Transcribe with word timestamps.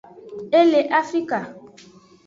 Le 0.69 0.81
afrka. 0.99 1.39